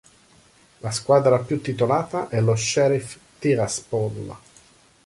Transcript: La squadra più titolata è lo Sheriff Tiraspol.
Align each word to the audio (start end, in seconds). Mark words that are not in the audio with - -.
La 0.79 0.89
squadra 0.89 1.37
più 1.37 1.61
titolata 1.61 2.27
è 2.27 2.41
lo 2.41 2.55
Sheriff 2.55 3.19
Tiraspol. 3.37 4.35